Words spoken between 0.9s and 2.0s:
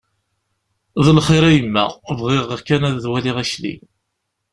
D lxir a yemma,